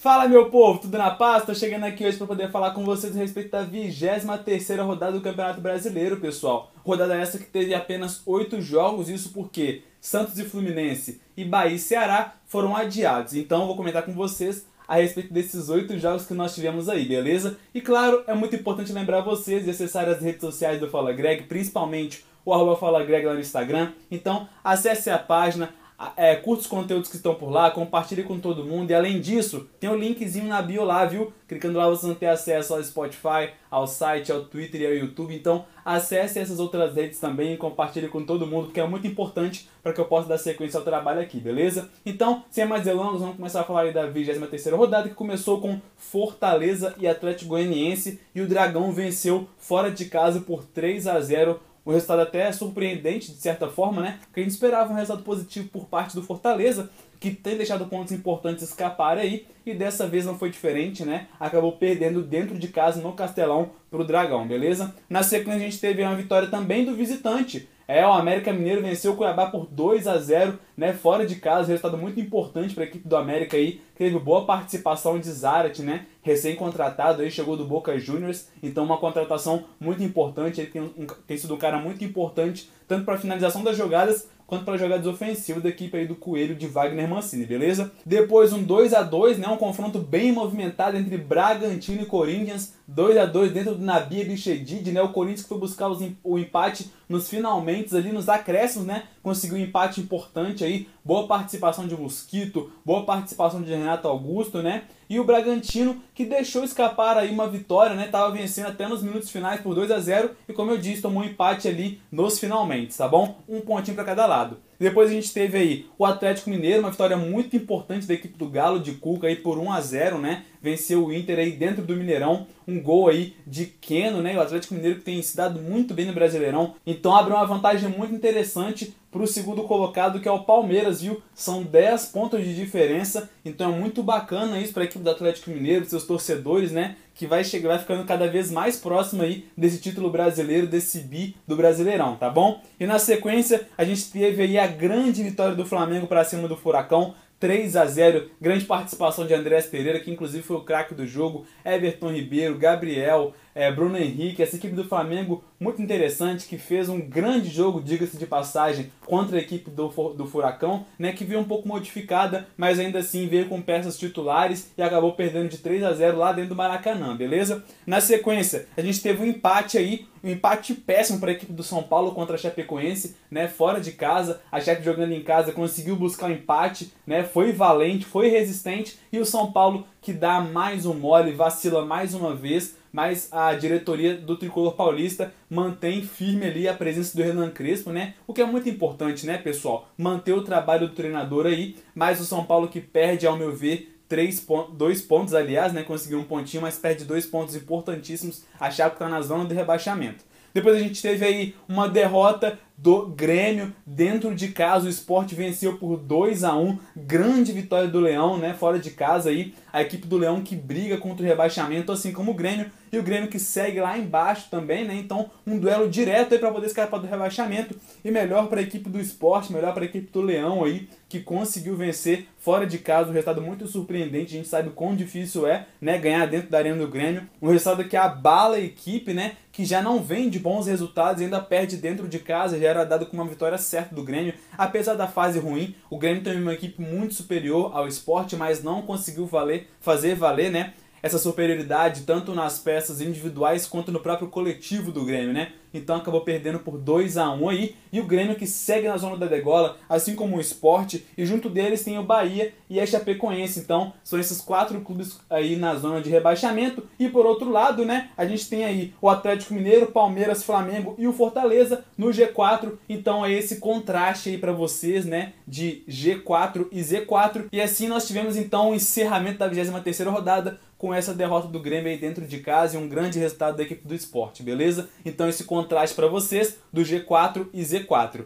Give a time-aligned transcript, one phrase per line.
[0.00, 1.44] Fala meu povo, tudo na paz?
[1.44, 5.20] Tô chegando aqui hoje para poder falar com vocês a respeito da 23 rodada do
[5.20, 6.72] Campeonato Brasileiro, pessoal.
[6.82, 11.78] Rodada essa que teve apenas 8 jogos, isso porque Santos e Fluminense e Bahia e
[11.78, 13.34] Ceará foram adiados.
[13.34, 17.58] Então vou comentar com vocês a respeito desses 8 jogos que nós tivemos aí, beleza?
[17.74, 21.42] E claro, é muito importante lembrar vocês de acessar as redes sociais do Fala Greg,
[21.42, 23.92] principalmente o arroba Fala Greg lá no Instagram.
[24.10, 25.74] Então acesse a página,
[26.16, 28.90] é, curta os conteúdos que estão por lá, compartilhe com todo mundo.
[28.90, 31.32] E além disso, tem o um linkzinho na bio lá, viu?
[31.46, 35.34] Clicando lá você não tem acesso ao Spotify, ao site, ao Twitter e ao YouTube.
[35.34, 39.68] Então acesse essas outras redes também e compartilhe com todo mundo, porque é muito importante
[39.82, 41.90] para que eu possa dar sequência ao trabalho aqui, beleza?
[42.04, 46.94] Então, sem mais delongas, vamos começar a falar da 23 rodada, que começou com Fortaleza
[46.98, 48.20] e Atlético Goianiense.
[48.34, 52.52] E o Dragão venceu fora de casa por 3 a 0 o resultado até é
[52.52, 54.18] surpreendente, de certa forma, né?
[54.22, 58.12] Porque a gente esperava um resultado positivo por parte do Fortaleza, que tem deixado pontos
[58.12, 61.26] importantes escapar aí, e dessa vez não foi diferente, né?
[61.38, 64.94] Acabou perdendo dentro de casa no Castelão pro Dragão, beleza?
[65.08, 69.12] Na sequência a gente teve uma vitória também do visitante, é, o América Mineiro venceu
[69.12, 72.86] o Cuiabá por 2 a 0 né, fora de casa, resultado muito importante para a
[72.86, 77.98] equipe do América aí, teve boa participação de Zarat, né, recém-contratado aí, chegou do Boca
[77.98, 82.70] Juniors, então uma contratação muito importante, ele tem, um, tem sido um cara muito importante,
[82.86, 86.56] tanto para a finalização das jogadas, quanto para jogadas ofensivas da equipe aí do Coelho
[86.56, 87.92] de Wagner Mancini, beleza?
[88.04, 93.16] Depois um 2 a 2 né, um confronto bem movimentado entre Bragantino e Corinthians, 2
[93.16, 96.90] a 2 dentro do Nabi Bichedid, né, o Corinthians que foi buscar os, o empate
[97.10, 102.70] nos finalmente, ali nos acréscimos, né, conseguiu um empate importante aí, boa participação de Mosquito,
[102.84, 104.84] boa participação de Renato Augusto, né?
[105.08, 108.06] E o Bragantino que deixou escapar aí uma vitória, né?
[108.06, 111.24] Tava vencendo até nos minutos finais por 2 a 0 e como eu disse, tomou
[111.24, 113.40] um empate ali nos finalmente, tá bom?
[113.48, 114.58] Um pontinho para cada lado.
[114.78, 118.48] Depois a gente teve aí o Atlético Mineiro, uma vitória muito importante da equipe do
[118.48, 120.44] Galo de Cuca aí por 1 a 0, né?
[120.62, 124.36] Venceu o Inter aí dentro do Mineirão, um gol aí de Keno, né?
[124.36, 126.74] O Atlético Mineiro que tem se dado muito bem no Brasileirão.
[126.86, 131.20] Então abre uma vantagem muito interessante para o segundo colocado, que é o Palmeiras, viu?
[131.34, 135.50] São 10 pontos de diferença, então é muito bacana isso para a equipe do Atlético
[135.50, 136.96] Mineiro, seus torcedores, né?
[137.14, 141.34] Que vai chegar, vai ficando cada vez mais próximo aí desse título brasileiro, desse bi
[141.46, 142.62] do Brasileirão, tá bom?
[142.78, 146.56] E na sequência, a gente teve aí a grande vitória do Flamengo para cima do
[146.56, 151.06] Furacão, 3 a 0 grande participação de Andrés Pereira, que inclusive foi o craque do
[151.06, 156.88] jogo, Everton Ribeiro, Gabriel, é, Bruno Henrique, essa equipe do Flamengo muito interessante, que fez
[156.88, 161.40] um grande jogo, diga-se de passagem, contra a equipe do, do Furacão, né, que veio
[161.40, 165.82] um pouco modificada, mas ainda assim veio com peças titulares e acabou perdendo de 3
[165.82, 167.62] a 0 lá dentro do Maracanã, beleza?
[167.86, 171.62] Na sequência, a gente teve um empate aí, um empate péssimo para a equipe do
[171.62, 175.96] São Paulo contra a Chapecoense, né, fora de casa, a Chape jogando em casa conseguiu
[175.96, 180.86] buscar um empate, né, foi valente, foi resistente e o São Paulo que dá mais
[180.86, 186.66] um mole, vacila mais uma vez, mas a diretoria do Tricolor Paulista mantém firme ali
[186.66, 188.14] a presença do Renan Crespo, né?
[188.26, 189.88] O que é muito importante, né, pessoal?
[189.96, 194.00] Manter o trabalho do treinador aí, mas o São Paulo que perde, ao meu ver,
[194.08, 195.82] três pontos, dois pontos, aliás, né?
[195.82, 198.42] Conseguiu um pontinho, mas perde dois pontos importantíssimos.
[198.58, 200.24] A Chape está na zona de rebaixamento.
[200.52, 204.86] Depois a gente teve aí uma derrota do Grêmio dentro de casa.
[204.86, 208.54] O esporte venceu por 2 a 1 Grande vitória do Leão, né?
[208.54, 209.54] Fora de casa aí.
[209.72, 212.70] A equipe do Leão que briga contra o rebaixamento, assim como o Grêmio.
[212.92, 214.94] E o Grêmio que segue lá embaixo também, né?
[214.94, 217.76] Então, um duelo direto aí para poder escapar do rebaixamento.
[218.04, 221.20] E melhor para a equipe do esporte, melhor para a equipe do Leão aí, que
[221.20, 223.10] conseguiu vencer fora de casa.
[223.10, 224.34] Um resultado muito surpreendente.
[224.34, 225.98] A gente sabe o quão difícil é, né?
[225.98, 227.28] Ganhar dentro da arena do Grêmio.
[227.40, 229.36] Um resultado que abala a equipe, né?
[229.52, 233.06] Que já não vem de bons resultados, ainda perde dentro de casa, já era dado
[233.06, 234.34] com uma vitória certa do Grêmio.
[234.56, 238.82] Apesar da fase ruim, o Grêmio tem uma equipe muito superior ao esporte, mas não
[238.82, 240.72] conseguiu valer, fazer valer, né?
[241.02, 245.52] essa superioridade tanto nas peças individuais quanto no próprio coletivo do Grêmio, né?
[245.72, 247.76] Então acabou perdendo por 2 a 1 aí.
[247.92, 251.48] E o Grêmio que segue na zona da degola, assim como o Esporte, e junto
[251.48, 253.60] deles tem o Bahia e a Chapecoense.
[253.60, 256.84] Então são esses quatro clubes aí na zona de rebaixamento.
[256.98, 261.06] E por outro lado, né, a gente tem aí o Atlético Mineiro, Palmeiras, Flamengo e
[261.06, 262.74] o Fortaleza no G4.
[262.88, 267.46] Então é esse contraste aí para vocês, né, de G4 e Z4.
[267.52, 271.90] E assim nós tivemos então o encerramento da 23ª rodada com essa derrota do Grêmio
[271.90, 274.88] aí dentro de casa e um grande resultado da equipe do esporte, beleza?
[275.04, 275.59] Então esse contraste
[275.92, 278.24] para vocês do G4 e Z4.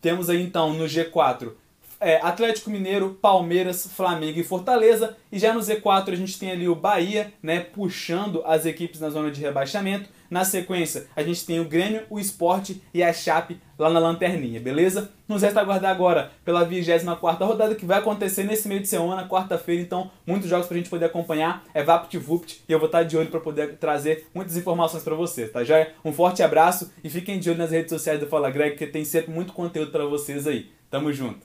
[0.00, 1.52] Temos aí então no G4
[2.00, 5.16] é, Atlético Mineiro, Palmeiras, Flamengo e Fortaleza.
[5.30, 9.10] E já no Z4 a gente tem ali o Bahia, né, puxando as equipes na
[9.10, 10.08] zona de rebaixamento.
[10.30, 14.60] Na sequência, a gente tem o Grêmio, o Esporte e a Chape lá na lanterninha,
[14.60, 15.10] beleza?
[15.26, 19.82] Nos resta aguardar agora pela 24 rodada que vai acontecer nesse meio de semana, quarta-feira,
[19.82, 23.28] então muitos jogos pra gente poder acompanhar, é VaptVupt e eu vou estar de olho
[23.28, 25.92] para poder trazer muitas informações para vocês, tá joia?
[26.04, 29.04] Um forte abraço e fiquem de olho nas redes sociais do Fala Greg, que tem
[29.04, 30.70] sempre muito conteúdo para vocês aí.
[30.88, 31.38] Tamo junto!